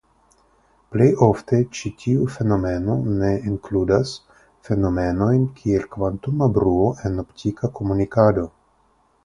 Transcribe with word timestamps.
Plej 0.93 1.09
ofte 1.25 1.59
ĉi 1.79 1.91
tiu 2.03 2.23
fenomeno 2.37 2.95
ne 3.19 3.29
inkludas 3.51 4.15
fenomenojn 4.69 5.47
kiel 5.61 5.87
kvantuma 5.95 6.51
bruo 6.59 6.91
en 7.11 7.25
optika 7.27 7.73
komunikado. 7.81 8.51